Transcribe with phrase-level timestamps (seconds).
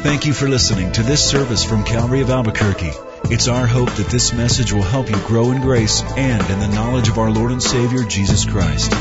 [0.00, 2.92] Thank you for listening to this service from Calvary of Albuquerque.
[3.24, 6.68] It's our hope that this message will help you grow in grace and in the
[6.68, 8.92] knowledge of our Lord and Savior, Jesus Christ.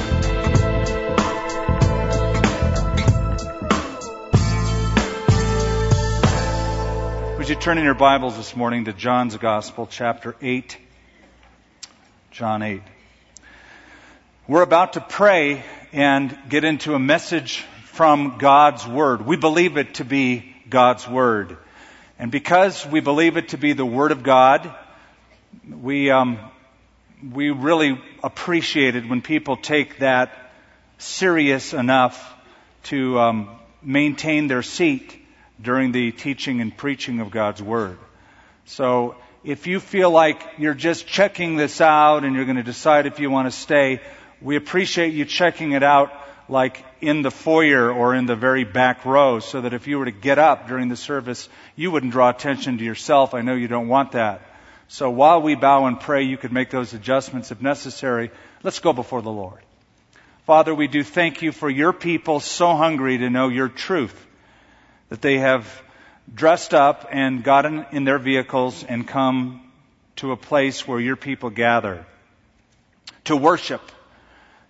[7.37, 10.79] Would you turn in your Bibles this morning to John's Gospel, chapter 8?
[12.31, 12.81] John 8.
[14.47, 19.27] We're about to pray and get into a message from God's Word.
[19.27, 21.57] We believe it to be God's Word.
[22.19, 24.73] And because we believe it to be the Word of God,
[25.69, 26.39] we, um,
[27.33, 30.51] we really appreciate it when people take that
[30.97, 32.33] serious enough
[32.83, 33.49] to um,
[33.81, 35.15] maintain their seat
[35.61, 37.97] during the teaching and preaching of God's Word.
[38.65, 43.05] So if you feel like you're just checking this out and you're going to decide
[43.05, 44.01] if you want to stay,
[44.41, 46.11] we appreciate you checking it out
[46.49, 50.05] like in the foyer or in the very back row so that if you were
[50.05, 53.33] to get up during the service, you wouldn't draw attention to yourself.
[53.33, 54.41] I know you don't want that.
[54.87, 58.31] So while we bow and pray, you could make those adjustments if necessary.
[58.63, 59.59] Let's go before the Lord.
[60.45, 64.25] Father, we do thank you for your people so hungry to know your truth
[65.09, 65.81] that they have
[66.33, 69.61] dressed up and gotten in their vehicles and come
[70.17, 72.05] to a place where your people gather
[73.25, 73.81] to worship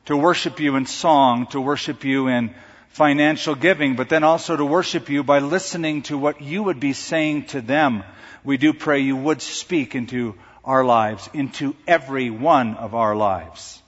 [0.08, 2.55] to worship you in song, to worship you in
[2.89, 6.94] financial giving, but then also to worship you by listening to what you would be
[6.94, 8.03] saying to them.
[8.44, 13.81] We do pray you would speak into our lives, into every one of our lives.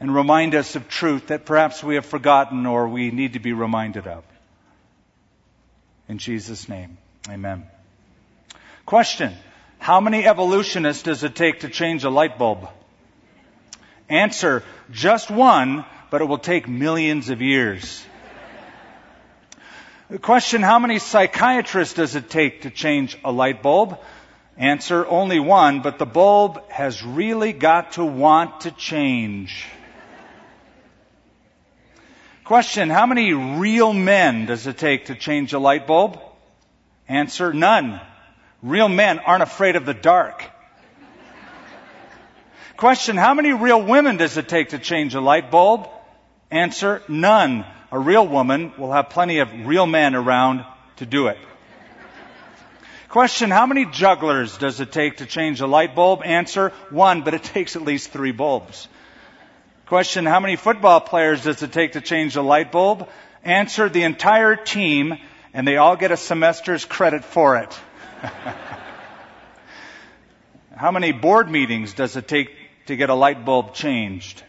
[0.00, 3.52] And remind us of truth that perhaps we have forgotten or we need to be
[3.52, 4.24] reminded of.
[6.08, 7.68] In Jesus' name, amen.
[8.84, 9.32] Question.
[9.78, 12.68] How many evolutionists does it take to change a light bulb?
[14.12, 18.04] Answer, just one, but it will take millions of years.
[20.10, 23.98] The question, how many psychiatrists does it take to change a light bulb?
[24.58, 29.64] Answer, only one, but the bulb has really got to want to change.
[32.44, 36.20] Question, how many real men does it take to change a light bulb?
[37.08, 37.98] Answer, none.
[38.62, 40.44] Real men aren't afraid of the dark.
[42.76, 45.88] Question, how many real women does it take to change a light bulb?
[46.50, 47.64] Answer, none.
[47.90, 50.64] A real woman will have plenty of real men around
[50.96, 51.38] to do it.
[53.08, 56.22] Question, how many jugglers does it take to change a light bulb?
[56.24, 58.88] Answer, one, but it takes at least three bulbs.
[59.86, 63.10] Question, how many football players does it take to change a light bulb?
[63.44, 65.18] Answer, the entire team,
[65.52, 67.78] and they all get a semester's credit for it.
[70.74, 72.61] how many board meetings does it take
[72.92, 74.42] to get a light bulb changed?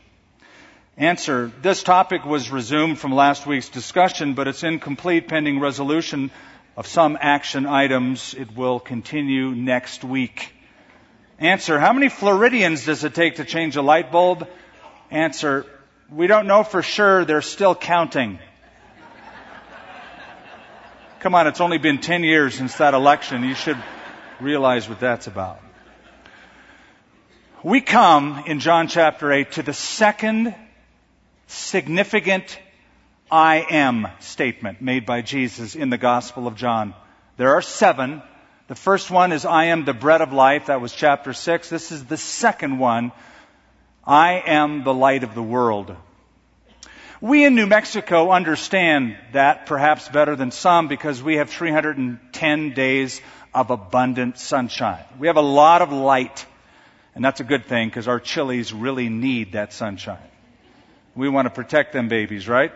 [0.97, 1.49] Answer.
[1.61, 6.29] This topic was resumed from last week's discussion, but it's incomplete pending resolution
[6.75, 8.33] of some action items.
[8.33, 10.53] It will continue next week.
[11.39, 11.79] Answer.
[11.79, 14.45] How many Floridians does it take to change a light bulb?
[15.09, 15.65] Answer.
[16.11, 17.23] We don't know for sure.
[17.23, 18.39] They're still counting.
[21.21, 23.45] Come on, it's only been 10 years since that election.
[23.45, 23.81] You should
[24.41, 25.62] realize what that's about
[27.63, 30.53] we come in John chapter 8 to the second
[31.47, 32.59] significant
[33.31, 36.93] I am statement made by Jesus in the Gospel of John.
[37.37, 38.21] There are seven.
[38.67, 40.65] The first one is I am the bread of life.
[40.65, 41.69] That was chapter 6.
[41.69, 43.13] This is the second one.
[44.05, 45.95] I am the light of the world.
[47.21, 53.21] We in New Mexico understand that perhaps better than some because we have 310 days
[53.53, 55.05] of abundant sunshine.
[55.17, 56.45] We have a lot of light.
[57.15, 60.17] And that's a good thing because our chilies really need that sunshine.
[61.15, 62.71] We want to protect them babies, right?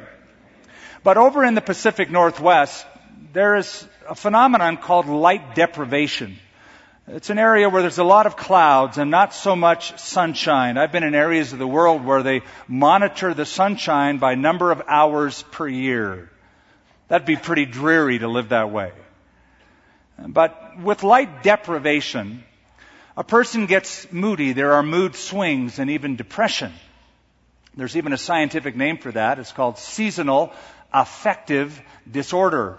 [1.04, 2.86] But over in the Pacific Northwest,
[3.34, 6.38] there is a phenomenon called light deprivation.
[7.08, 10.78] It's an area where there's a lot of clouds and not so much sunshine.
[10.78, 14.82] I've been in areas of the world where they monitor the sunshine by number of
[14.88, 16.30] hours per year.
[17.08, 18.92] That'd be pretty dreary to live that way.
[20.20, 22.44] But with light deprivation,
[23.18, 24.54] a person gets moody.
[24.54, 26.72] There are mood swings and even depression.
[27.76, 29.40] There's even a scientific name for that.
[29.40, 30.54] It's called seasonal
[30.94, 32.78] affective disorder,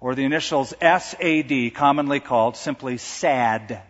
[0.00, 3.82] or the initials SAD, commonly called simply SAD,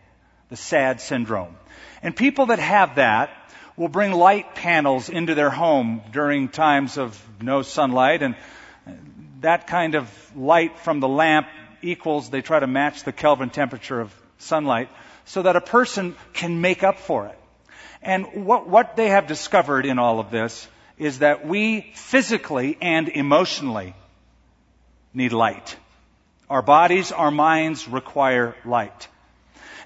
[0.48, 1.54] the SAD syndrome.
[2.02, 3.30] And people that have that
[3.76, 8.36] will bring light panels into their home during times of no sunlight, and
[9.40, 11.46] that kind of light from the lamp
[11.82, 14.88] equals, they try to match the Kelvin temperature of sunlight
[15.24, 17.38] so that a person can make up for it.
[18.02, 20.68] And what, what they have discovered in all of this
[20.98, 23.94] is that we physically and emotionally
[25.12, 25.76] need light.
[26.50, 29.08] Our bodies, our minds require light.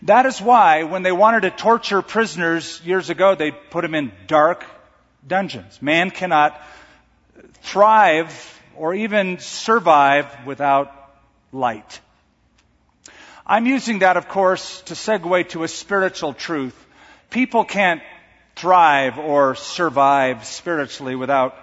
[0.03, 4.13] That is why when they wanted to torture prisoners years ago, they put them in
[4.27, 4.65] dark
[5.27, 5.81] dungeons.
[5.81, 6.61] Man cannot
[7.63, 10.93] thrive or even survive without
[11.53, 12.01] light.
[13.49, 16.77] I'm using that, of course, to segue to a spiritual truth.
[17.31, 18.03] People can't
[18.57, 21.55] thrive or survive spiritually without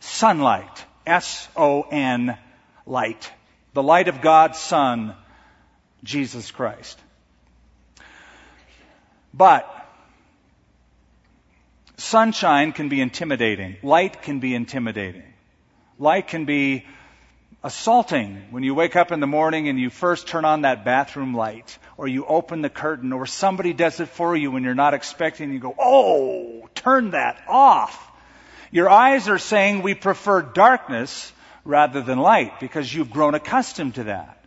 [0.00, 0.84] sunlight.
[1.06, 2.36] S-O-N
[2.84, 3.32] light.
[3.72, 5.14] The light of God's Son,
[6.04, 6.98] Jesus Christ.
[9.32, 9.66] But
[11.96, 13.76] sunshine can be intimidating.
[13.82, 15.32] Light can be intimidating.
[15.98, 16.84] Light can be
[17.64, 21.34] assaulting when you wake up in the morning and you first turn on that bathroom
[21.34, 24.94] light or you open the curtain or somebody does it for you when you're not
[24.94, 28.10] expecting you go, oh, turn that off.
[28.72, 31.32] Your eyes are saying we prefer darkness
[31.64, 34.44] rather than light because you've grown accustomed to that.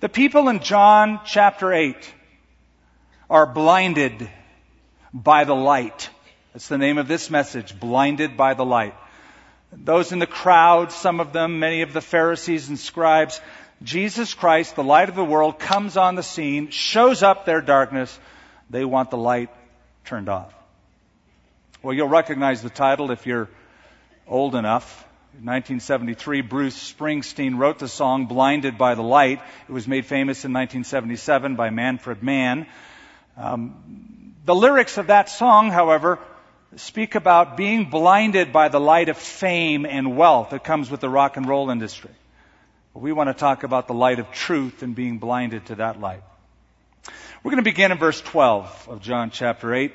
[0.00, 1.94] The people in John chapter 8
[3.30, 4.28] are blinded
[5.14, 6.10] by the light.
[6.52, 8.94] That's the name of this message, blinded by the light.
[9.72, 13.40] Those in the crowd, some of them, many of the Pharisees and scribes,
[13.82, 18.16] Jesus Christ, the light of the world, comes on the scene, shows up their darkness.
[18.68, 19.50] They want the light
[20.04, 20.52] turned off.
[21.82, 23.48] Well, you'll recognize the title if you're
[24.26, 25.08] old enough.
[25.38, 29.40] In 1973, Bruce Springsteen wrote the song Blinded by the Light.
[29.66, 32.66] It was made famous in 1977 by Manfred Mann.
[33.38, 36.18] Um, the lyrics of that song, however,
[36.76, 41.08] speak about being blinded by the light of fame and wealth that comes with the
[41.08, 42.10] rock and roll industry.
[42.94, 46.22] We want to talk about the light of truth and being blinded to that light.
[47.42, 49.92] We're going to begin in verse 12 of John chapter 8.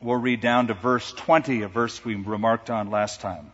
[0.00, 3.52] We'll read down to verse 20, a verse we remarked on last time.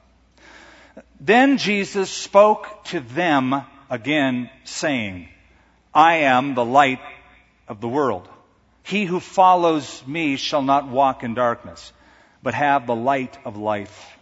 [1.20, 5.28] Then Jesus spoke to them again, saying,
[5.94, 7.00] I am the light
[7.68, 8.28] of the world.
[8.82, 11.92] He who follows me shall not walk in darkness,
[12.42, 14.16] but have the light of life.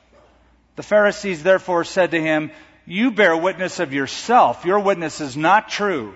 [0.77, 2.51] The Pharisees therefore said to him,
[2.87, 4.65] You bear witness of yourself.
[4.65, 6.15] Your witness is not true.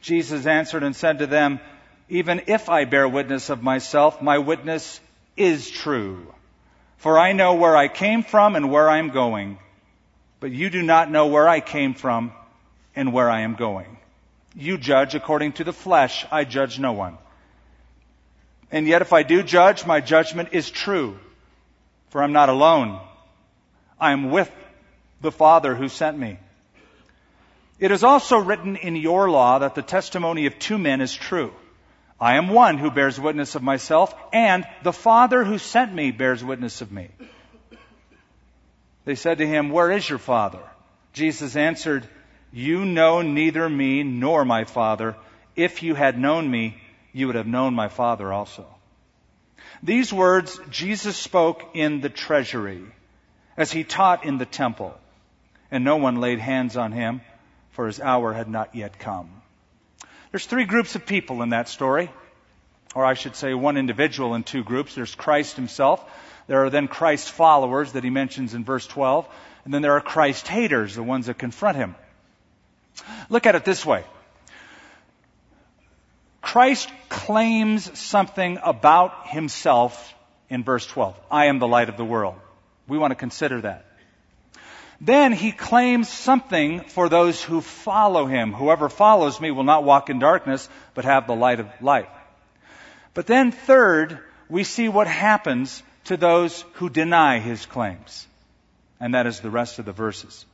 [0.00, 1.60] Jesus answered and said to them,
[2.08, 5.00] Even if I bear witness of myself, my witness
[5.36, 6.32] is true.
[6.98, 9.58] For I know where I came from and where I am going.
[10.38, 12.32] But you do not know where I came from
[12.94, 13.98] and where I am going.
[14.54, 16.26] You judge according to the flesh.
[16.30, 17.18] I judge no one.
[18.72, 21.18] And yet, if I do judge, my judgment is true.
[22.10, 23.00] For I'm not alone.
[23.98, 24.50] I am with
[25.20, 26.38] the Father who sent me.
[27.78, 31.52] It is also written in your law that the testimony of two men is true.
[32.20, 36.44] I am one who bears witness of myself, and the Father who sent me bears
[36.44, 37.08] witness of me.
[39.06, 40.60] They said to him, Where is your Father?
[41.14, 42.06] Jesus answered,
[42.52, 45.16] You know neither me nor my Father.
[45.56, 46.76] If you had known me,
[47.12, 48.66] you would have known my Father also.
[49.82, 52.84] These words Jesus spoke in the treasury
[53.56, 54.98] as he taught in the temple,
[55.70, 57.20] and no one laid hands on him,
[57.70, 59.30] for his hour had not yet come.
[60.30, 62.10] There's three groups of people in that story,
[62.94, 64.94] or I should say one individual in two groups.
[64.94, 66.04] There's Christ himself.
[66.46, 69.28] There are then Christ's followers that he mentions in verse 12,
[69.64, 71.94] and then there are Christ haters, the ones that confront him.
[73.28, 74.04] Look at it this way.
[76.50, 80.12] Christ claims something about himself
[80.48, 81.16] in verse 12.
[81.30, 82.34] I am the light of the world.
[82.88, 83.86] We want to consider that.
[85.00, 88.52] Then he claims something for those who follow him.
[88.52, 92.08] Whoever follows me will not walk in darkness, but have the light of life.
[93.14, 98.26] But then third, we see what happens to those who deny his claims.
[98.98, 100.44] And that is the rest of the verses.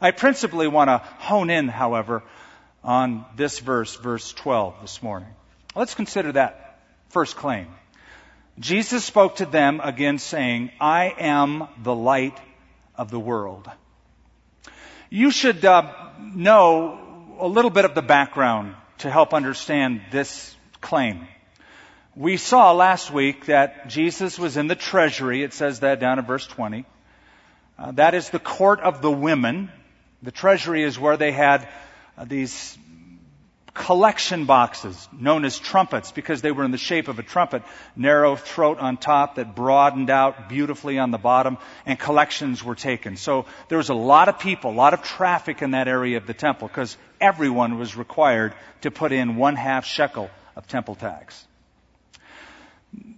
[0.00, 2.24] I principally want to hone in, however,
[2.82, 5.28] on this verse, verse 12 this morning.
[5.74, 6.78] Let's consider that
[7.08, 7.66] first claim.
[8.60, 12.38] Jesus spoke to them again saying, I am the light
[12.96, 13.68] of the world.
[15.10, 21.26] You should uh, know a little bit of the background to help understand this claim.
[22.14, 25.42] We saw last week that Jesus was in the treasury.
[25.42, 26.84] It says that down in verse 20.
[27.76, 29.72] Uh, that is the court of the women.
[30.22, 31.68] The treasury is where they had
[32.16, 32.78] uh, these
[33.74, 37.62] collection boxes known as trumpets because they were in the shape of a trumpet,
[37.96, 43.16] narrow throat on top that broadened out beautifully on the bottom, and collections were taken.
[43.16, 46.26] So there was a lot of people, a lot of traffic in that area of
[46.26, 51.44] the temple because everyone was required to put in one half shekel of temple tax.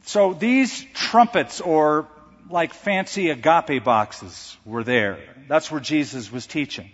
[0.04, 2.08] So these trumpets or
[2.48, 5.18] like fancy agape boxes were there.
[5.48, 6.90] That's where Jesus was teaching.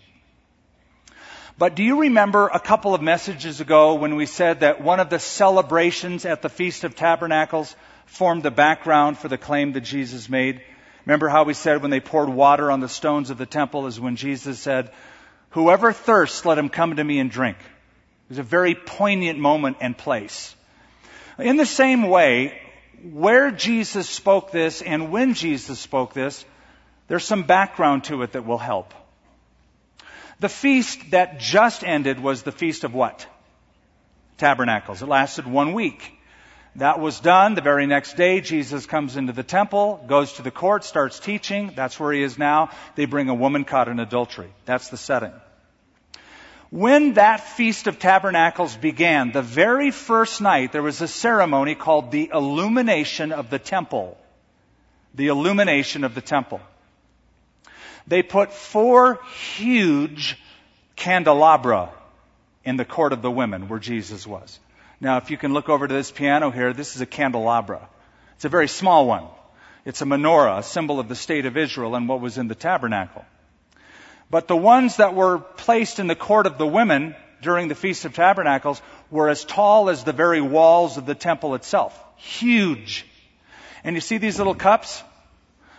[1.59, 5.11] But do you remember a couple of messages ago when we said that one of
[5.11, 7.75] the celebrations at the Feast of Tabernacles
[8.07, 10.63] formed the background for the claim that Jesus made?
[11.05, 14.01] Remember how we said when they poured water on the stones of the temple is
[14.01, 14.91] when Jesus said,
[15.51, 17.59] Whoever thirsts, let him come to me and drink.
[17.59, 20.55] It was a very poignant moment and place.
[21.39, 22.59] In the same way,
[23.03, 26.45] where Jesus spoke this and when Jesus spoke this,
[27.09, 28.95] there's some background to it that will help.
[30.43, 33.29] The feast that just ended was the feast of what?
[34.39, 35.01] Tabernacles.
[35.01, 36.19] It lasted one week.
[36.75, 37.55] That was done.
[37.55, 41.71] The very next day, Jesus comes into the temple, goes to the court, starts teaching.
[41.77, 42.71] That's where he is now.
[42.97, 44.51] They bring a woman caught in adultery.
[44.65, 45.33] That's the setting.
[46.71, 52.11] When that Feast of Tabernacles began, the very first night, there was a ceremony called
[52.11, 54.19] the illumination of the temple.
[55.15, 56.61] The illumination of the temple.
[58.07, 59.21] They put four
[59.57, 60.39] huge
[60.97, 61.91] candelabra
[62.65, 64.59] in the court of the women where Jesus was.
[65.01, 67.89] Now, if you can look over to this piano here, this is a candelabra.
[68.37, 69.25] It's a very small one.
[69.85, 72.55] It's a menorah, a symbol of the state of Israel and what was in the
[72.55, 73.25] tabernacle.
[74.31, 78.05] But the ones that were placed in the court of the women during the Feast
[78.05, 78.81] of Tabernacles
[79.11, 81.99] were as tall as the very walls of the temple itself.
[82.17, 83.05] Huge.
[83.83, 85.03] And you see these little cups?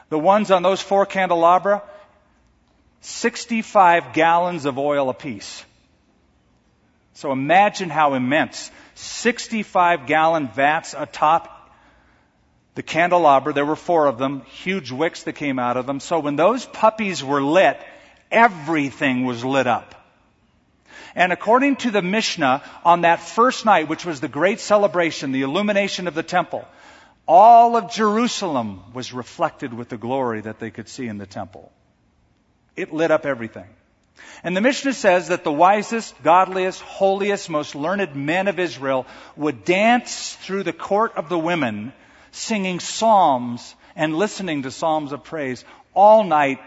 [0.09, 1.81] The ones on those four candelabra?
[3.03, 5.63] 65 gallons of oil apiece.
[7.15, 11.49] So imagine how immense 65 gallon vats atop
[12.75, 13.53] the candelabra.
[13.53, 15.99] There were four of them, huge wicks that came out of them.
[15.99, 17.77] So when those puppies were lit,
[18.31, 19.95] everything was lit up.
[21.13, 25.43] And according to the Mishnah, on that first night, which was the great celebration, the
[25.43, 26.65] illumination of the temple,
[27.27, 31.71] all of Jerusalem was reflected with the glory that they could see in the temple.
[32.75, 33.67] It lit up everything.
[34.43, 39.63] And the Mishnah says that the wisest, godliest, holiest, most learned men of Israel would
[39.63, 41.93] dance through the court of the women,
[42.31, 45.63] singing psalms and listening to psalms of praise
[45.93, 46.59] all night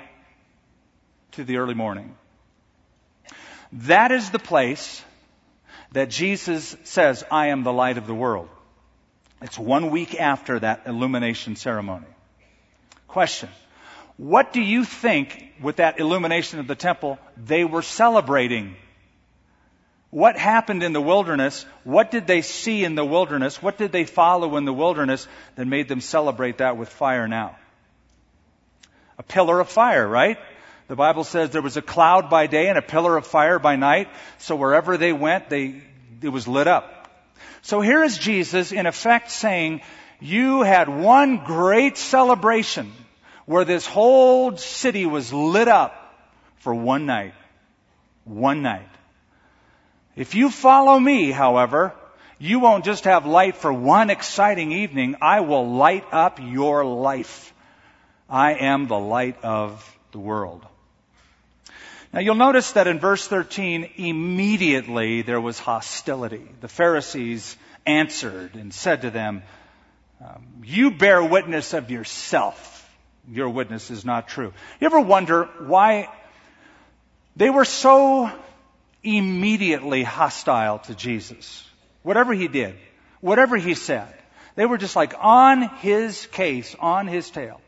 [1.33, 2.17] to the early morning.
[3.73, 5.03] That is the place
[5.93, 8.49] that Jesus says, I am the light of the world.
[9.43, 12.07] It's one week after that illumination ceremony.
[13.07, 13.51] Question.
[14.17, 18.77] What do you think with that illumination of the temple they were celebrating?
[20.11, 21.67] What happened in the wilderness?
[21.85, 23.63] What did they see in the wilderness?
[23.63, 27.57] What did they follow in the wilderness that made them celebrate that with fire now?
[29.19, 30.39] A pillar of fire, right?
[30.89, 33.77] The Bible says there was a cloud by day and a pillar of fire by
[33.77, 34.09] night.
[34.39, 35.83] So wherever they went, they,
[36.23, 37.11] it was lit up.
[37.63, 39.83] So here is Jesus in effect saying,
[40.21, 42.93] you had one great celebration
[43.47, 45.95] where this whole city was lit up
[46.59, 47.35] for one night.
[48.25, 48.89] One night.
[50.17, 51.95] If you follow me, however,
[52.39, 55.17] you won't just have light for one exciting evening.
[55.23, 57.55] I will light up your life.
[58.29, 60.67] I am the light of the world.
[62.13, 66.49] Now you'll notice that in verse 13, immediately there was hostility.
[66.61, 69.43] The Pharisees answered and said to them,
[70.21, 72.76] um, You bear witness of yourself
[73.31, 74.53] your witness is not true.
[74.81, 76.09] You ever wonder why
[77.35, 78.31] they were so
[79.03, 81.65] immediately hostile to Jesus?
[82.03, 82.77] Whatever he did,
[83.21, 84.13] whatever he said,
[84.55, 87.61] they were just like on his case, on his tail.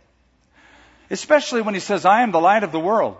[1.11, 3.17] Especially when he says, I am the light of the world.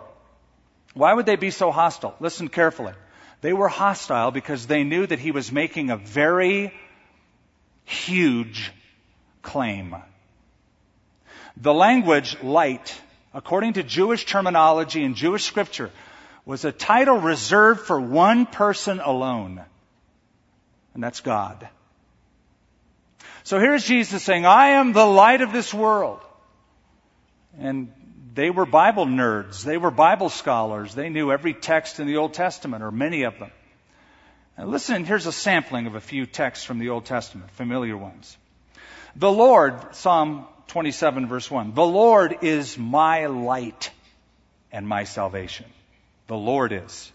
[0.95, 2.15] Why would they be so hostile?
[2.21, 2.93] Listen carefully.
[3.41, 6.75] They were hostile because they knew that he was making a very
[7.85, 8.73] huge
[9.43, 9.95] claim.
[11.61, 13.01] The language light,
[13.35, 15.91] according to Jewish terminology and Jewish scripture,
[16.45, 19.61] was a title reserved for one person alone.
[20.95, 21.69] And that's God.
[23.43, 26.21] So here's Jesus saying, I am the light of this world.
[27.59, 27.93] And
[28.35, 29.65] they were Bible nerds.
[29.65, 30.95] They were Bible scholars.
[30.95, 33.51] They knew every text in the Old Testament, or many of them.
[34.57, 38.37] Now listen, here's a sampling of a few texts from the Old Testament, familiar ones.
[39.17, 41.75] The Lord, Psalm 27 verse 1.
[41.75, 43.91] The Lord is my light
[44.71, 45.67] and my salvation.
[46.27, 47.11] The Lord is.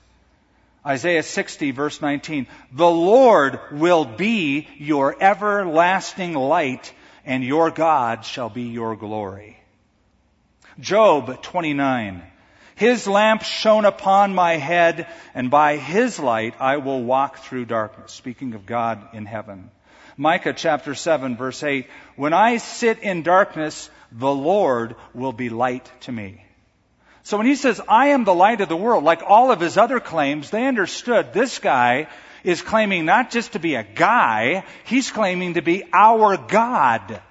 [0.85, 2.47] Isaiah 60 verse 19.
[2.71, 6.91] The Lord will be your everlasting light
[7.25, 9.57] and your God shall be your glory.
[10.79, 12.23] Job 29.
[12.75, 18.11] His lamp shone upon my head and by his light I will walk through darkness.
[18.11, 19.69] Speaking of God in heaven.
[20.17, 25.91] Micah chapter 7 verse 8, when I sit in darkness, the Lord will be light
[26.01, 26.45] to me.
[27.23, 29.77] So when he says, I am the light of the world, like all of his
[29.77, 32.07] other claims, they understood this guy
[32.43, 37.21] is claiming not just to be a guy, he's claiming to be our God.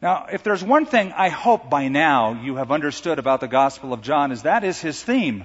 [0.00, 3.92] Now, if there's one thing I hope by now you have understood about the Gospel
[3.92, 5.44] of John is that is his theme.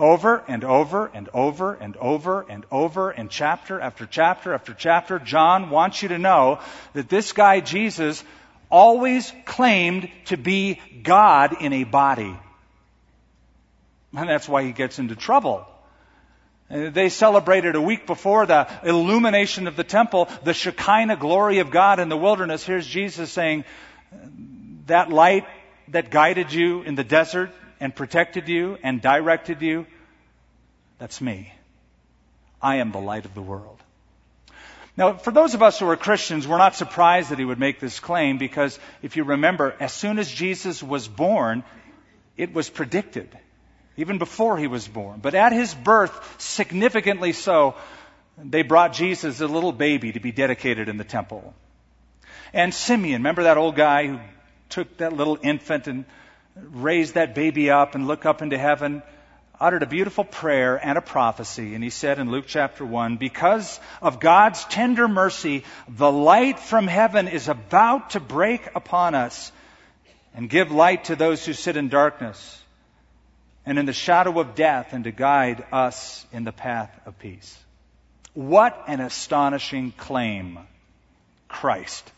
[0.00, 5.18] Over and over and over and over and over and chapter after chapter after chapter,
[5.18, 6.60] John wants you to know
[6.94, 8.24] that this guy Jesus
[8.70, 12.34] always claimed to be God in a body.
[14.14, 15.66] And that's why he gets into trouble.
[16.70, 21.70] Uh, they celebrated a week before the illumination of the temple, the Shekinah glory of
[21.70, 22.64] God in the wilderness.
[22.64, 23.64] Here's Jesus saying,
[24.86, 25.44] that light
[25.88, 29.86] that guided you in the desert and protected you and directed you,
[30.98, 31.52] that's me.
[32.62, 33.78] I am the light of the world.
[34.96, 37.80] Now, for those of us who are Christians, we're not surprised that he would make
[37.80, 41.64] this claim because if you remember, as soon as Jesus was born,
[42.36, 43.28] it was predicted,
[43.96, 45.20] even before he was born.
[45.20, 47.76] But at his birth, significantly so,
[48.36, 51.54] they brought Jesus, a little baby, to be dedicated in the temple.
[52.52, 54.18] And Simeon, remember that old guy who
[54.68, 56.04] took that little infant and
[56.56, 59.02] raised that baby up and looked up into heaven?
[59.60, 61.74] uttered a beautiful prayer and a prophecy.
[61.74, 66.86] And he said in Luke chapter 1, because of God's tender mercy, the light from
[66.86, 69.52] heaven is about to break upon us
[70.34, 72.62] and give light to those who sit in darkness
[73.66, 77.58] and in the shadow of death and to guide us in the path of peace.
[78.32, 80.58] What an astonishing claim.
[81.48, 82.10] Christ.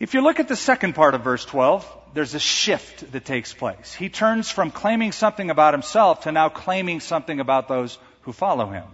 [0.00, 3.52] If you look at the second part of verse 12, there's a shift that takes
[3.54, 3.94] place.
[3.94, 8.66] He turns from claiming something about himself to now claiming something about those who follow
[8.66, 8.84] him.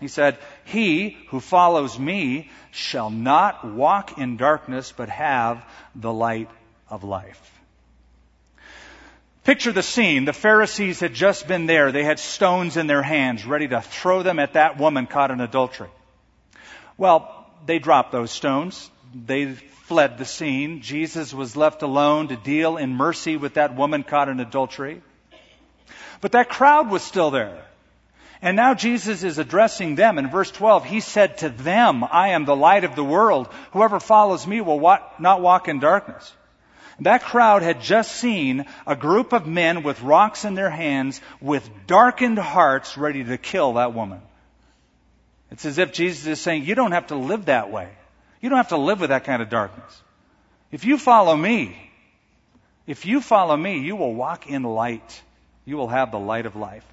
[0.00, 6.50] He said, He who follows me shall not walk in darkness, but have the light
[6.88, 7.52] of life.
[9.44, 10.24] Picture the scene.
[10.26, 11.90] The Pharisees had just been there.
[11.90, 15.40] They had stones in their hands, ready to throw them at that woman caught in
[15.40, 15.88] adultery.
[16.98, 18.90] Well, they dropped those stones.
[19.14, 19.56] They
[19.88, 20.82] fled the scene.
[20.82, 25.02] Jesus was left alone to deal in mercy with that woman caught in adultery.
[26.20, 27.64] But that crowd was still there.
[28.42, 30.18] And now Jesus is addressing them.
[30.18, 33.48] In verse 12, he said to them, I am the light of the world.
[33.72, 34.80] Whoever follows me will
[35.18, 36.32] not walk in darkness.
[37.00, 41.68] That crowd had just seen a group of men with rocks in their hands with
[41.86, 44.20] darkened hearts ready to kill that woman.
[45.50, 47.88] It's as if Jesus is saying, you don't have to live that way.
[48.40, 50.02] You don't have to live with that kind of darkness.
[50.70, 51.76] If you follow me,
[52.86, 55.22] if you follow me, you will walk in light.
[55.64, 56.84] You will have the light of life.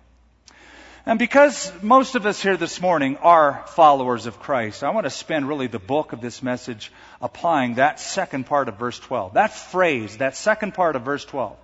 [1.05, 5.12] And because most of us here this morning are followers of Christ, I want to
[5.12, 9.36] spend really the bulk of this message applying that second part of verse 12.
[9.36, 11.55] That phrase, that second part of verse 12,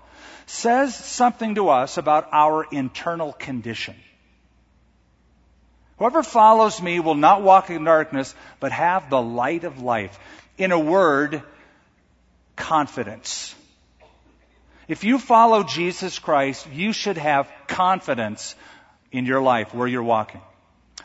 [0.46, 3.96] says something to us about our internal condition.
[6.02, 10.18] Whoever follows me will not walk in darkness, but have the light of life.
[10.58, 11.44] In a word,
[12.56, 13.54] confidence.
[14.88, 18.56] If you follow Jesus Christ, you should have confidence
[19.12, 20.42] in your life where you're walking.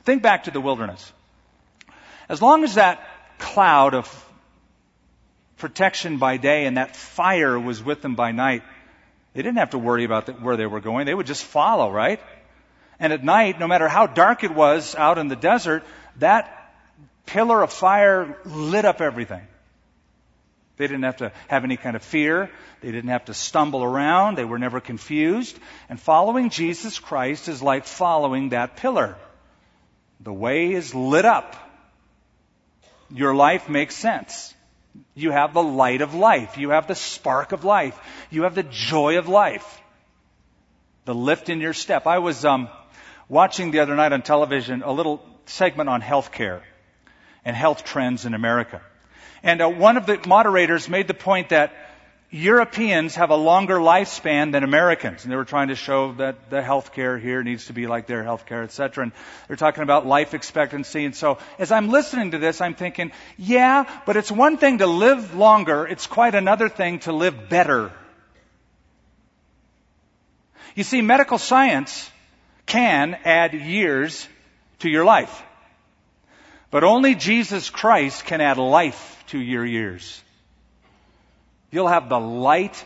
[0.04, 1.12] Think back to the wilderness.
[2.30, 3.06] As long as that
[3.36, 4.08] cloud of
[5.58, 8.62] protection by day and that fire was with them by night,
[9.34, 11.04] they didn't have to worry about where they were going.
[11.04, 12.18] They would just follow, right?
[12.98, 15.84] And at night, no matter how dark it was out in the desert,
[16.18, 16.52] that
[17.26, 19.46] pillar of fire lit up everything.
[20.76, 22.50] They didn't have to have any kind of fear.
[22.82, 24.36] They didn't have to stumble around.
[24.36, 25.58] They were never confused.
[25.88, 29.16] And following Jesus Christ is like following that pillar.
[30.20, 31.56] The way is lit up.
[33.10, 34.54] Your life makes sense.
[35.14, 36.58] You have the light of life.
[36.58, 37.98] You have the spark of life.
[38.30, 39.80] You have the joy of life.
[41.06, 42.06] The lift in your step.
[42.06, 42.68] I was, um,
[43.28, 46.62] watching the other night on television a little segment on healthcare
[47.44, 48.80] and health trends in America.
[49.42, 51.72] And uh, one of the moderators made the point that
[52.30, 56.60] Europeans have a longer lifespan than Americans, and they were trying to show that the
[56.60, 59.04] healthcare here needs to be like their healthcare, etc.
[59.04, 59.12] And
[59.46, 61.04] they're talking about life expectancy.
[61.04, 64.88] And so, as I'm listening to this, I'm thinking, yeah, but it's one thing to
[64.88, 67.92] live longer; it's quite another thing to live better.
[70.76, 72.10] You see, medical science
[72.66, 74.28] can add years
[74.80, 75.42] to your life.
[76.70, 80.22] But only Jesus Christ can add life to your years.
[81.70, 82.84] You'll have the light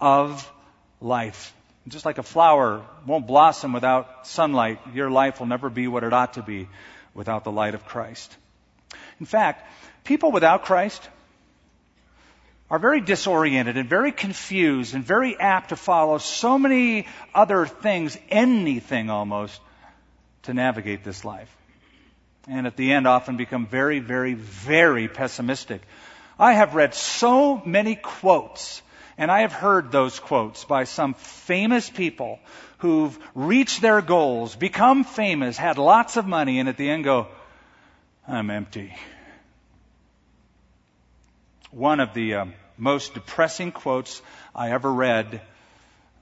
[0.00, 0.50] of
[1.00, 1.54] life.
[1.86, 6.12] Just like a flower won't blossom without sunlight, your life will never be what it
[6.12, 6.68] ought to be
[7.14, 8.36] without the light of Christ.
[9.20, 9.64] In fact,
[10.02, 11.08] people without Christ,
[12.70, 18.18] are very disoriented and very confused and very apt to follow so many other things,
[18.28, 19.60] anything almost,
[20.42, 21.54] to navigate this life.
[22.46, 25.82] And at the end often become very, very, very pessimistic.
[26.38, 28.82] I have read so many quotes
[29.18, 32.38] and I have heard those quotes by some famous people
[32.78, 37.26] who've reached their goals, become famous, had lots of money, and at the end go,
[38.28, 38.94] I'm empty.
[41.78, 44.20] One of the um, most depressing quotes
[44.54, 45.40] I ever read,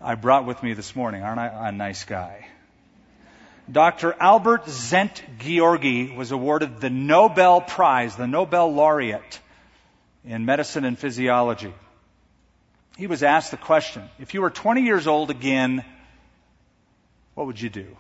[0.00, 1.22] I brought with me this morning.
[1.22, 2.46] Aren't I a nice guy?
[3.70, 4.14] Dr.
[4.20, 9.40] Albert Szent-Györgyi was awarded the Nobel Prize, the Nobel laureate
[10.24, 11.72] in medicine and physiology
[12.96, 15.84] he was asked the question if you were 20 years old again,
[17.34, 17.96] what would you do?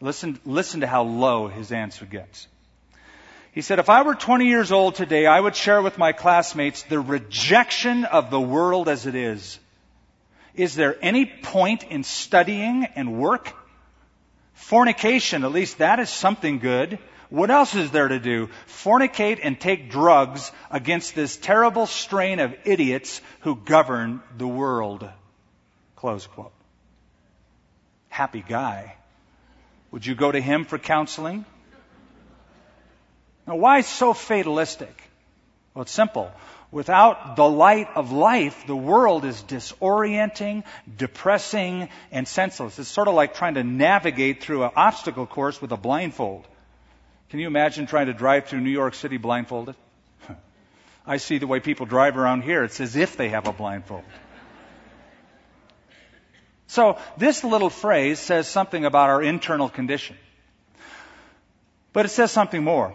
[0.00, 2.46] Listen, listen to how low his answer gets.
[3.52, 6.82] He said, if I were 20 years old today, I would share with my classmates
[6.82, 9.58] the rejection of the world as it is.
[10.54, 13.52] Is there any point in studying and work?
[14.54, 16.98] Fornication, at least that is something good.
[17.30, 18.48] What else is there to do?
[18.66, 25.08] Fornicate and take drugs against this terrible strain of idiots who govern the world.
[25.94, 26.52] Close quote.
[28.08, 28.96] Happy guy.
[29.90, 31.44] Would you go to him for counseling?
[33.48, 34.94] Now, why so fatalistic?
[35.72, 36.30] Well, it's simple.
[36.70, 40.64] Without the light of life, the world is disorienting,
[40.98, 42.78] depressing, and senseless.
[42.78, 46.46] It's sort of like trying to navigate through an obstacle course with a blindfold.
[47.30, 49.76] Can you imagine trying to drive through New York City blindfolded?
[51.06, 52.64] I see the way people drive around here.
[52.64, 54.04] It's as if they have a blindfold.
[56.66, 60.18] So, this little phrase says something about our internal condition.
[61.94, 62.94] But it says something more.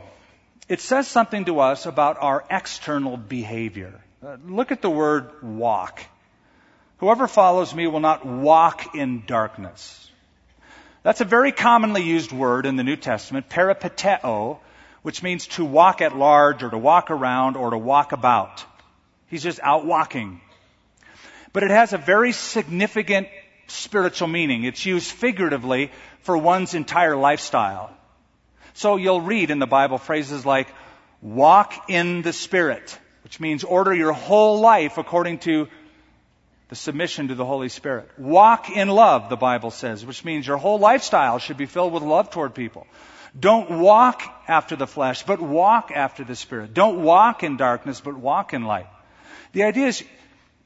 [0.69, 3.93] It says something to us about our external behavior.
[4.25, 6.01] Uh, look at the word walk.
[6.97, 10.09] Whoever follows me will not walk in darkness.
[11.03, 14.59] That's a very commonly used word in the New Testament, peripateo,
[15.01, 18.63] which means to walk at large or to walk around or to walk about.
[19.27, 20.39] He's just out walking.
[21.51, 23.27] But it has a very significant
[23.67, 24.63] spiritual meaning.
[24.63, 27.91] It's used figuratively for one's entire lifestyle.
[28.73, 30.67] So you'll read in the Bible phrases like
[31.21, 35.67] walk in the Spirit, which means order your whole life according to
[36.69, 38.09] the submission to the Holy Spirit.
[38.17, 42.03] Walk in love, the Bible says, which means your whole lifestyle should be filled with
[42.03, 42.87] love toward people.
[43.39, 46.73] Don't walk after the flesh, but walk after the Spirit.
[46.73, 48.87] Don't walk in darkness, but walk in light.
[49.53, 50.03] The idea is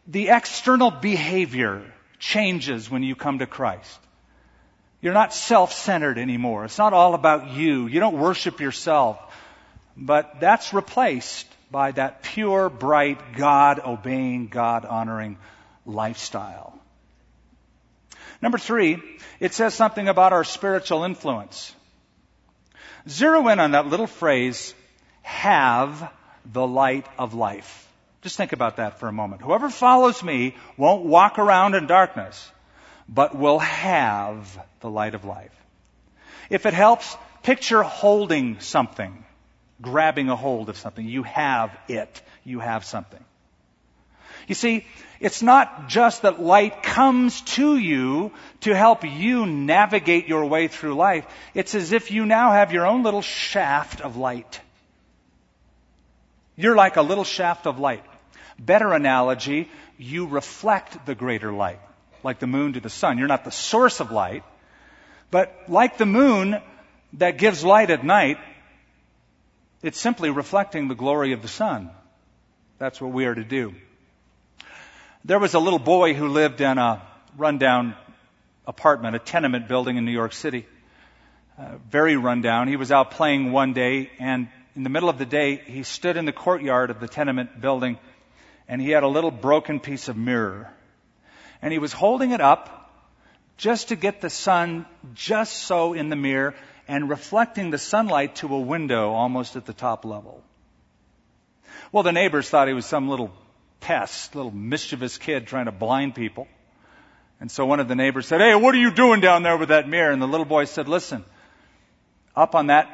[0.08, 1.84] the external behavior
[2.20, 4.00] changes when you come to Christ.
[5.02, 6.66] You're not self-centered anymore.
[6.66, 7.88] It's not all about you.
[7.88, 9.20] You don't worship yourself.
[9.96, 15.38] But that's replaced by that pure, bright, God obeying, God honoring
[15.86, 16.80] lifestyle.
[18.42, 19.02] Number three,
[19.40, 21.74] it says something about our spiritual influence.
[23.10, 24.74] Zero in on that little phrase,
[25.22, 26.12] have
[26.46, 27.88] the light of life.
[28.22, 29.42] Just think about that for a moment.
[29.42, 32.52] Whoever follows me won't walk around in darkness,
[33.08, 35.56] but will have the light of life.
[36.50, 39.24] If it helps, picture holding something,
[39.82, 41.06] grabbing a hold of something.
[41.08, 42.22] You have it.
[42.44, 43.24] You have something.
[44.48, 44.86] You see,
[45.20, 50.96] it's not just that light comes to you to help you navigate your way through
[50.96, 51.26] life.
[51.54, 54.62] It's as if you now have your own little shaft of light.
[56.56, 58.04] You're like a little shaft of light.
[58.58, 61.80] Better analogy, you reflect the greater light,
[62.28, 63.18] like the moon to the sun.
[63.18, 64.44] You're not the source of light,
[65.32, 66.62] but like the moon
[67.14, 68.38] that gives light at night,
[69.82, 71.90] it's simply reflecting the glory of the sun.
[72.80, 73.76] That's what we are to do.
[75.24, 77.02] There was a little boy who lived in a
[77.38, 77.96] rundown
[78.66, 80.66] apartment, a tenement building in New York City.
[81.58, 82.68] Uh, very rundown.
[82.68, 86.18] He was out playing one day, and in the middle of the day, he stood
[86.18, 87.98] in the courtyard of the tenement building,
[88.68, 90.74] and he had a little broken piece of mirror.
[91.62, 92.92] And he was holding it up
[93.58, 96.54] just to get the sun just so in the mirror
[96.88, 100.44] and reflecting the sunlight to a window almost at the top level.
[101.92, 103.32] Well, the neighbors thought he was some little
[103.80, 106.48] pest, little mischievous kid trying to blind people.
[107.40, 109.70] And so one of the neighbors said, Hey, what are you doing down there with
[109.70, 110.12] that mirror?
[110.12, 111.24] And the little boy said, Listen,
[112.36, 112.90] up on that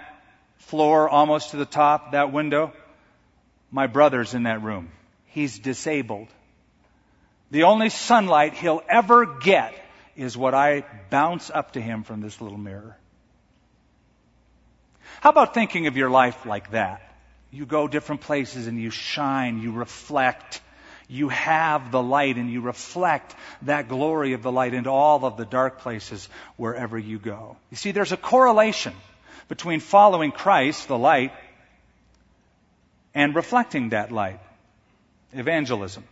[0.57, 2.73] floor, almost to the top, that window,
[3.71, 4.91] my brother's in that room.
[5.27, 6.27] He's disabled.
[7.53, 9.75] The only sunlight he'll ever get
[10.15, 12.97] is what I bounce up to him from this little mirror.
[15.21, 17.03] How about thinking of your life like that?
[17.51, 20.61] You go different places and you shine, you reflect.
[21.07, 25.37] You have the light and you reflect that glory of the light into all of
[25.37, 27.55] the dark places wherever you go.
[27.69, 28.95] You see, there's a correlation
[29.47, 31.33] between following Christ, the light,
[33.13, 34.39] and reflecting that light.
[35.33, 36.03] Evangelism.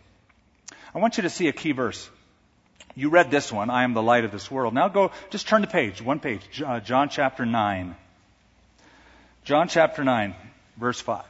[0.94, 2.08] I want you to see a key verse.
[2.94, 4.74] You read this one, I am the light of this world.
[4.74, 7.96] Now go, just turn the page, one page, uh, John chapter 9.
[9.44, 10.34] John chapter 9,
[10.76, 11.24] verse 5.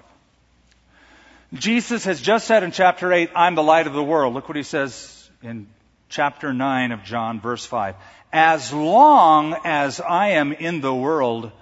[1.55, 4.35] Jesus has just said in chapter 8, I'm the light of the world.
[4.35, 5.69] Look what he says in
[6.09, 7.95] chapter 9 of John, verse 5.
[8.33, 11.53] As long as I am in the world,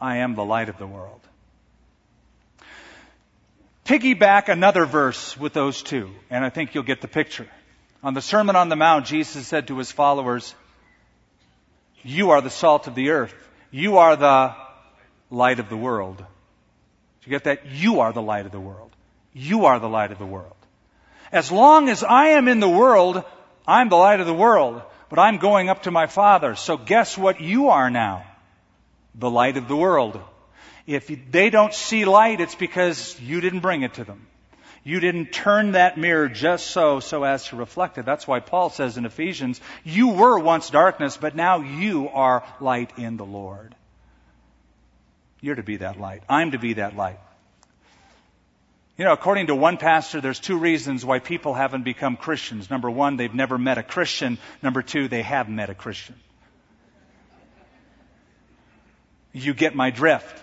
[0.00, 1.20] I am the light of the world.
[3.84, 7.48] Piggyback another verse with those two, and I think you'll get the picture.
[8.02, 10.54] On the Sermon on the Mount, Jesus said to his followers,
[12.02, 13.34] You are the salt of the earth.
[13.70, 14.54] You are the
[15.30, 16.18] light of the world.
[16.18, 16.24] Do
[17.24, 17.66] you get that?
[17.66, 18.90] You are the light of the world.
[19.32, 20.56] You are the light of the world.
[21.32, 23.24] As long as I am in the world,
[23.66, 26.54] I'm the light of the world, but I'm going up to my Father.
[26.54, 28.24] So guess what you are now?
[29.14, 30.20] The light of the world.
[30.86, 34.26] If they don't see light, it's because you didn't bring it to them.
[34.84, 38.04] You didn't turn that mirror just so, so as to reflect it.
[38.04, 42.92] That's why Paul says in Ephesians, you were once darkness, but now you are light
[42.98, 43.76] in the Lord.
[45.40, 46.24] You're to be that light.
[46.28, 47.20] I'm to be that light.
[48.96, 52.68] You know, according to one pastor, there's two reasons why people haven't become Christians.
[52.68, 54.38] Number one, they've never met a Christian.
[54.62, 56.16] Number two, they have met a Christian.
[59.32, 60.42] You get my drift.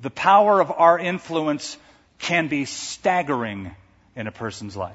[0.00, 1.76] The power of our influence
[2.18, 3.74] can be staggering
[4.14, 4.94] in a person's life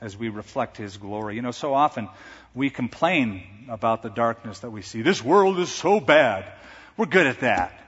[0.00, 1.36] as we reflect His glory.
[1.36, 2.08] You know, so often
[2.54, 5.02] we complain about the darkness that we see.
[5.02, 6.44] This world is so bad.
[6.96, 7.80] We're good at that.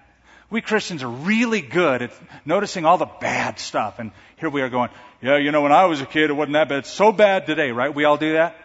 [0.48, 2.12] We Christians are really good at
[2.44, 3.98] noticing all the bad stuff.
[3.98, 4.90] And here we are going,
[5.20, 6.78] yeah, you know, when I was a kid, it wasn't that bad.
[6.78, 7.92] It's so bad today, right?
[7.92, 8.56] We all do that?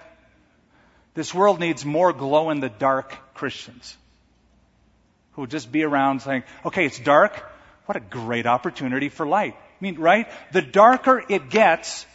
[1.13, 3.97] This world needs more glow in the dark Christians
[5.41, 7.35] who will just be around saying, okay, it's dark.
[7.87, 9.55] What a great opportunity for light.
[9.55, 10.27] I mean, right?
[10.51, 12.05] The darker it gets,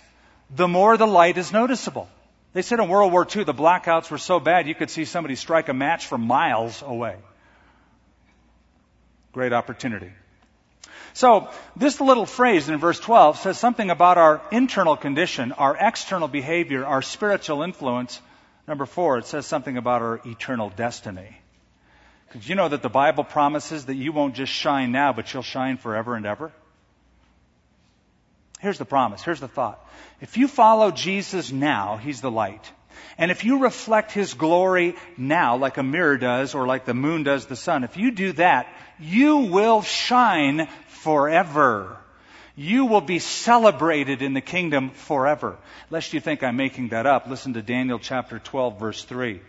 [0.55, 2.09] the more the light is noticeable.
[2.53, 5.35] They said in World War II the blackouts were so bad you could see somebody
[5.35, 7.17] strike a match from miles away.
[9.33, 10.12] Great opportunity.
[11.12, 16.29] So, this little phrase in verse 12 says something about our internal condition, our external
[16.29, 18.21] behavior, our spiritual influence.
[18.69, 21.41] Number four, it says something about our eternal destiny.
[22.33, 25.43] Did you know that the Bible promises that you won't just shine now, but you'll
[25.43, 26.53] shine forever and ever?
[28.61, 29.23] Here's the promise.
[29.23, 29.85] Here's the thought.
[30.21, 32.73] If you follow Jesus now, He's the light.
[33.19, 37.23] And if you reflect His glory now, like a mirror does, or like the moon
[37.23, 38.67] does the sun, if you do that,
[38.99, 41.99] you will shine forever.
[42.57, 45.59] You will be celebrated in the kingdom forever.
[45.91, 49.41] Lest you think I'm making that up, listen to Daniel chapter 12 verse 3.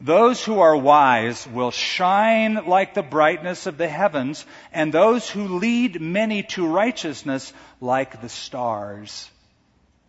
[0.00, 5.58] Those who are wise will shine like the brightness of the heavens, and those who
[5.58, 9.30] lead many to righteousness like the stars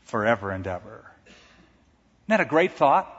[0.05, 1.03] forever and ever.
[1.25, 3.17] Isn't that a great thought?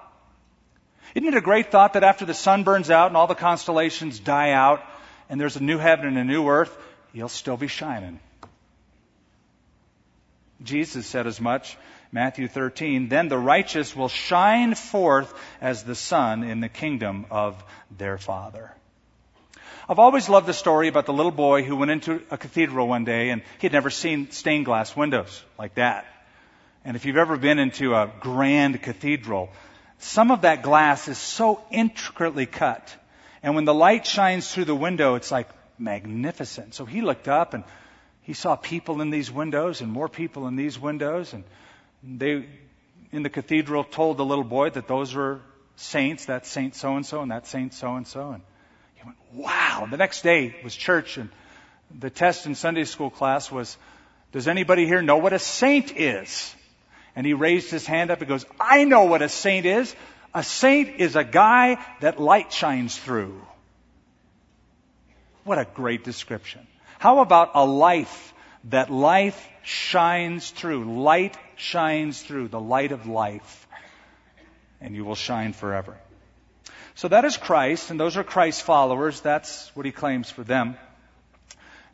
[1.15, 4.19] Isn't it a great thought that after the sun burns out and all the constellations
[4.19, 4.83] die out
[5.29, 6.75] and there's a new heaven and a new earth,
[7.13, 8.19] you'll still be shining?
[10.63, 11.77] Jesus said as much
[12.15, 17.65] Matthew 13, then the righteous will shine forth as the sun in the kingdom of
[17.91, 18.71] their Father.
[19.89, 23.07] I've always loved the story about the little boy who went into a cathedral one
[23.07, 26.07] day and he had never seen stained glass windows like that.
[26.85, 29.51] And if you've ever been into a grand cathedral,
[29.99, 32.95] some of that glass is so intricately cut.
[33.43, 35.49] And when the light shines through the window, it's like
[35.79, 36.75] magnificent.
[36.75, 37.65] So he looked up and
[38.21, 41.45] he saw people in these windows and more people in these windows and
[42.03, 42.47] they,
[43.13, 45.41] in the cathedral, told the little boy that those were
[45.77, 48.31] saints, that's Saint so and so, and that's Saint so and so.
[48.31, 48.43] And
[48.95, 49.87] he went, wow.
[49.91, 51.31] The next day was church, and
[51.99, 53.77] the test in Sunday school class was,
[54.33, 56.55] does anybody here know what a saint is?
[57.15, 59.95] And he raised his hand up and goes, I know what a saint is.
[60.35, 63.41] A saint is a guy that light shines through.
[65.45, 66.67] What a great description.
[66.99, 68.33] How about a life
[68.65, 71.03] that life shines through?
[71.03, 73.67] Light shines through, the light of life,
[74.81, 75.97] and you will shine forever.
[76.95, 79.21] So that is Christ, and those are Christ's followers.
[79.21, 80.77] That's what he claims for them.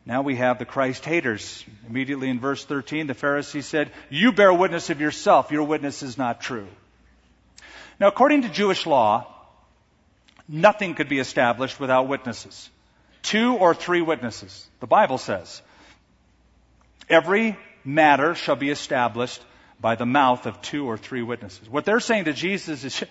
[0.05, 1.63] Now we have the Christ haters.
[1.87, 5.51] Immediately in verse 13, the Pharisee said, You bear witness of yourself.
[5.51, 6.67] Your witness is not true.
[7.99, 9.27] Now, according to Jewish law,
[10.47, 12.69] nothing could be established without witnesses.
[13.21, 14.67] Two or three witnesses.
[14.79, 15.61] The Bible says,
[17.09, 19.41] every matter shall be established
[19.79, 21.69] by the mouth of two or three witnesses.
[21.69, 23.03] What they're saying to Jesus is,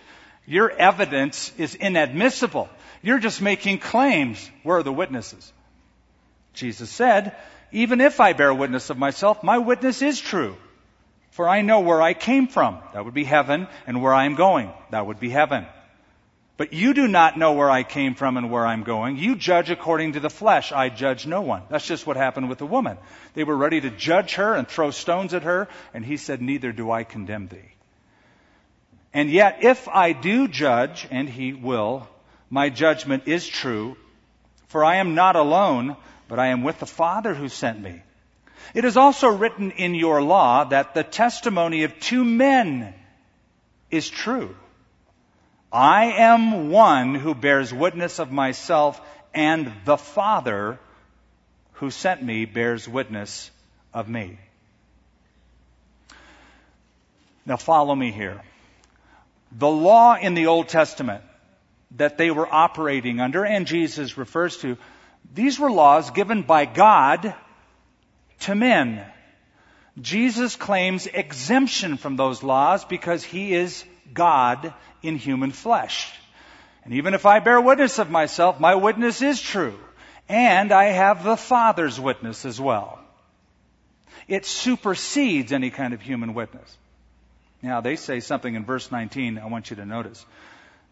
[0.47, 2.69] your evidence is inadmissible.
[3.03, 4.51] You're just making claims.
[4.63, 5.53] Where are the witnesses?
[6.55, 7.37] Jesus said,
[7.71, 10.57] even if I bear witness of myself, my witness is true.
[11.31, 12.79] For I know where I came from.
[12.95, 13.69] That would be heaven.
[13.87, 14.73] And where I am going.
[14.91, 15.67] That would be heaven.
[16.59, 19.17] But you do not know where I came from and where I'm going.
[19.17, 20.73] You judge according to the flesh.
[20.73, 21.63] I judge no one.
[21.71, 22.99] That's just what happened with the woman.
[23.35, 26.73] They were ready to judge her and throw stones at her, and he said, Neither
[26.73, 27.77] do I condemn thee.
[29.15, 32.09] And yet, if I do judge, and he will,
[32.51, 33.97] my judgment is true,
[34.67, 38.03] for I am not alone, but I am with the Father who sent me.
[38.75, 42.95] It is also written in your law that the testimony of two men
[43.93, 44.57] is true.
[45.73, 49.01] I am one who bears witness of myself,
[49.35, 50.79] and the Father
[51.75, 53.51] who sent me bears witness
[53.93, 54.39] of me.
[57.45, 58.41] Now follow me here.
[59.53, 61.23] The law in the Old Testament
[61.97, 64.77] that they were operating under, and Jesus refers to,
[65.35, 67.35] these were laws given by God
[68.41, 69.05] to men.
[70.01, 76.13] Jesus claims exemption from those laws because he is God in human flesh.
[76.85, 79.79] And even if I bear witness of myself, my witness is true.
[80.29, 82.99] And I have the Father's witness as well.
[84.27, 86.77] It supersedes any kind of human witness.
[87.63, 90.25] Now, they say something in verse 19 I want you to notice.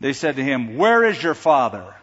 [0.01, 1.95] They said to him, Where is your Father?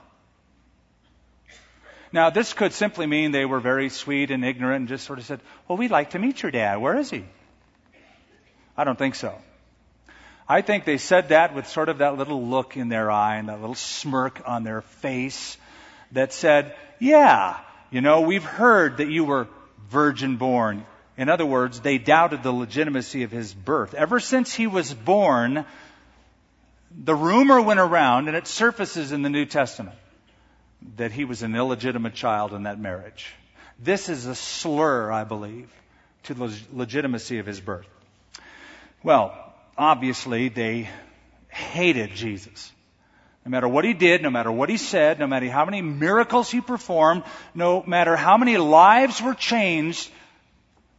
[2.12, 5.26] Now, this could simply mean they were very sweet and ignorant and just sort of
[5.26, 6.78] said, Well, we'd like to meet your dad.
[6.78, 7.26] Where is he?
[8.78, 9.36] I don't think so.
[10.47, 13.49] I think they said that with sort of that little look in their eye and
[13.49, 15.58] that little smirk on their face
[16.12, 17.60] that said, Yeah,
[17.91, 19.47] you know, we've heard that you were
[19.89, 20.86] virgin born.
[21.15, 23.93] In other words, they doubted the legitimacy of his birth.
[23.93, 25.65] Ever since he was born,
[26.91, 29.95] the rumor went around, and it surfaces in the New Testament,
[30.97, 33.32] that he was an illegitimate child in that marriage.
[33.79, 35.71] This is a slur, I believe,
[36.23, 37.88] to the legitimacy of his birth.
[39.03, 40.89] Well, obviously they
[41.49, 42.71] hated Jesus.
[43.45, 46.49] No matter what he did, no matter what he said, no matter how many miracles
[46.49, 50.09] he performed, no matter how many lives were changed,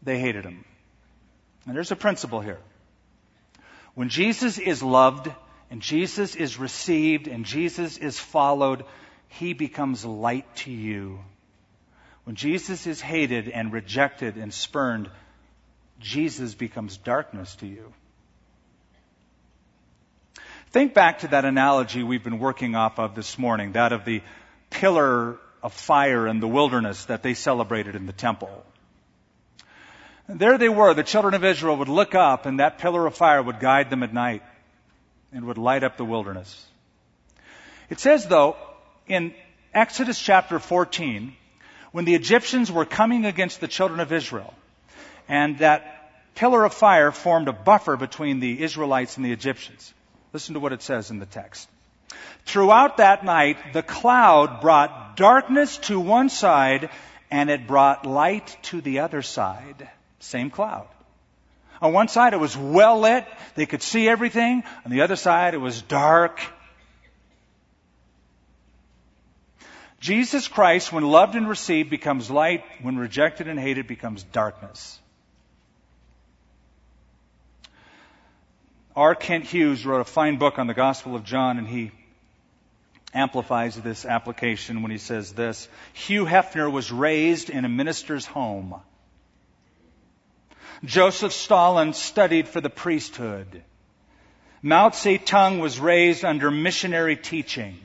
[0.02, 0.64] they hated him.
[1.66, 2.60] And there's a principle here.
[3.94, 5.30] When Jesus is loved
[5.70, 8.84] and Jesus is received and Jesus is followed,
[9.28, 11.20] he becomes light to you.
[12.24, 15.10] When Jesus is hated and rejected and spurned,
[16.00, 17.92] Jesus becomes darkness to you.
[20.74, 24.22] Think back to that analogy we've been working off of this morning, that of the
[24.70, 28.66] pillar of fire in the wilderness that they celebrated in the temple.
[30.28, 33.40] There they were, the children of Israel would look up and that pillar of fire
[33.40, 34.42] would guide them at night
[35.32, 36.66] and would light up the wilderness.
[37.88, 38.56] It says though,
[39.06, 39.32] in
[39.72, 41.37] Exodus chapter 14,
[41.92, 44.52] when the Egyptians were coming against the children of Israel,
[45.28, 49.94] and that pillar of fire formed a buffer between the Israelites and the Egyptians.
[50.35, 51.68] Listen to what it says in the text.
[52.44, 56.90] Throughout that night, the cloud brought darkness to one side
[57.31, 59.88] and it brought light to the other side.
[60.18, 60.88] Same cloud.
[61.81, 64.64] On one side it was well lit, they could see everything.
[64.85, 66.40] On the other side it was dark.
[70.01, 72.64] Jesus Christ, when loved and received, becomes light.
[72.83, 74.99] When rejected and hated, becomes darkness.
[78.96, 79.14] R.
[79.14, 81.90] Kent Hughes wrote a fine book on the Gospel of John, and he
[83.12, 88.74] amplifies this application when he says this Hugh Hefner was raised in a minister's home.
[90.85, 93.62] Joseph Stalin studied for the priesthood.
[94.62, 97.76] Mao Zedong was raised under missionary teaching.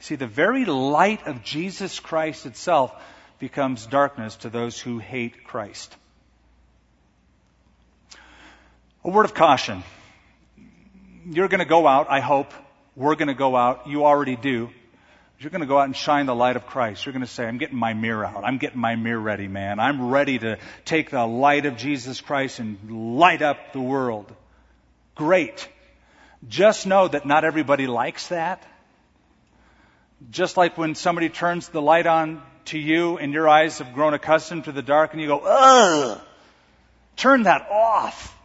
[0.00, 2.92] See, the very light of Jesus Christ itself
[3.38, 5.96] becomes darkness to those who hate Christ.
[9.04, 9.82] A word of caution.
[11.26, 12.52] You're going to go out, I hope.
[12.94, 13.86] We're going to go out.
[13.88, 14.70] You already do.
[15.40, 17.04] You're going to go out and shine the light of Christ.
[17.04, 18.44] You're going to say, I'm getting my mirror out.
[18.44, 19.80] I'm getting my mirror ready, man.
[19.80, 24.32] I'm ready to take the light of Jesus Christ and light up the world.
[25.16, 25.68] Great.
[26.48, 28.62] Just know that not everybody likes that.
[30.30, 34.14] Just like when somebody turns the light on to you and your eyes have grown
[34.14, 36.20] accustomed to the dark and you go, ugh,
[37.16, 38.38] turn that off.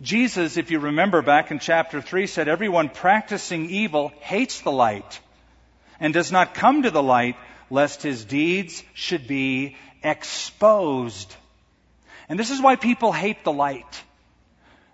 [0.00, 5.20] Jesus, if you remember back in chapter 3, said everyone practicing evil hates the light
[5.98, 7.36] and does not come to the light
[7.70, 11.34] lest his deeds should be exposed.
[12.28, 14.02] And this is why people hate the light.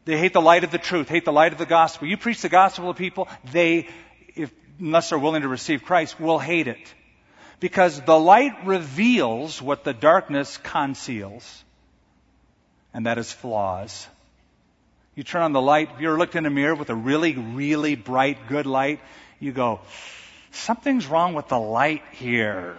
[0.05, 2.07] They hate the light of the truth, hate the light of the gospel.
[2.07, 3.89] You preach the gospel to people, they,
[4.37, 6.95] if, unless they're willing to receive Christ, will hate it.
[7.59, 11.65] Because the light reveals what the darkness conceals.
[12.95, 14.07] And that is flaws.
[15.15, 17.97] You turn on the light, if you're looked in a mirror with a really, really
[17.97, 19.01] bright, good light,
[19.41, 19.81] you go,
[20.53, 22.77] something's wrong with the light here.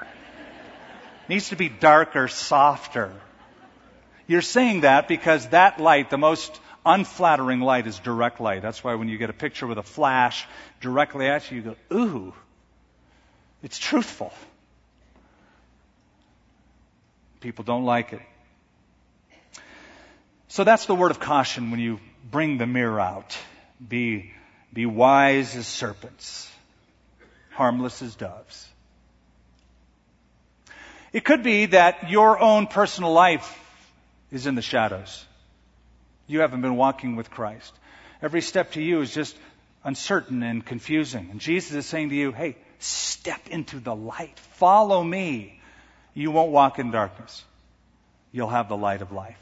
[1.26, 3.14] It needs to be darker, softer.
[4.26, 8.64] You're saying that because that light, the most unflattering light, is direct light.
[8.64, 10.48] That's why when you get a picture with a flash
[10.82, 12.34] directly at you, you go, ooh,
[13.62, 14.34] it's truthful.
[17.42, 18.22] People don't like it.
[20.48, 23.38] So that's the word of caution when you bring the mirror out.
[23.86, 24.32] Be,
[24.72, 26.50] be wise as serpents,
[27.52, 28.68] harmless as doves.
[31.12, 33.60] It could be that your own personal life
[34.32, 35.26] is in the shadows.
[36.26, 37.74] You haven't been walking with Christ.
[38.22, 39.36] Every step to you is just
[39.84, 41.30] uncertain and confusing.
[41.30, 44.40] And Jesus is saying to you, hey, step into the light.
[44.40, 45.60] Follow me
[46.14, 47.44] you won't walk in darkness.
[48.32, 49.40] You'll have the light of life.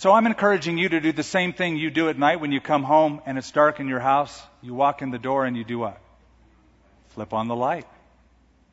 [0.00, 2.60] So I'm encouraging you to do the same thing you do at night when you
[2.62, 4.42] come home and it's dark in your house.
[4.62, 6.00] You walk in the door and you do what?
[7.08, 7.86] Flip on the light.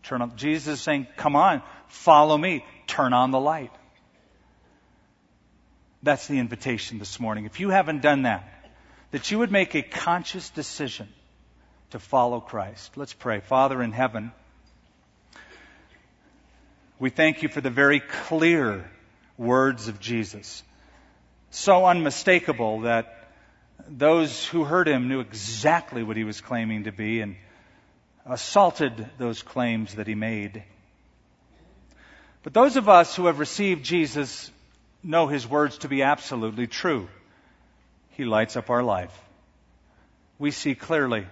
[0.03, 0.37] Turn on.
[0.37, 2.63] Jesus is saying, come on, follow me.
[2.87, 3.73] Turn on the light.
[6.01, 7.43] That's the invitation this morning.
[7.43, 8.47] If you haven't done that,
[9.11, 11.09] that you would make a conscious decision
[11.89, 12.95] to follow Christ.
[12.95, 13.41] Let's pray.
[13.41, 14.31] Father in heaven,
[16.99, 18.89] we thank you for the very clear
[19.37, 20.63] words of Jesus.
[21.51, 23.29] So unmistakable that
[23.87, 27.35] those who heard him knew exactly what he was claiming to be and
[28.25, 30.63] assaulted those claims that he made.
[32.43, 34.51] But those of us who have received Jesus
[35.03, 37.07] know his words to be absolutely true.
[38.11, 39.17] He lights up our life.
[40.39, 41.25] We see clearly.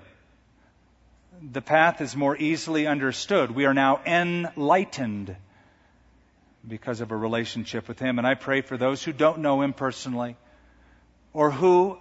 [1.42, 3.52] The path is more easily understood.
[3.52, 5.36] We are now enlightened
[6.68, 8.18] because of a relationship with Him.
[8.18, 10.36] And I pray for those who don't know Him personally
[11.34, 11.98] or who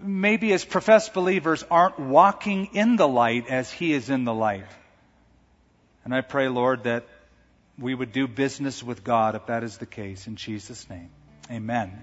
[0.00, 4.66] maybe as professed believers aren't walking in the light as He is in the light.
[6.04, 7.06] And I pray, Lord, that
[7.78, 10.26] we would do business with God if that is the case.
[10.26, 11.10] In Jesus' name,
[11.50, 12.02] amen.